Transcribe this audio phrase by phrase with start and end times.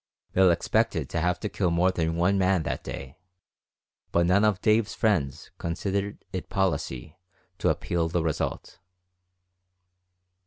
[0.33, 3.17] Bill expected to have to kill more than one man that day,
[4.11, 7.15] but none of Dave's friends considered it policy
[7.59, 8.79] to appeal the result.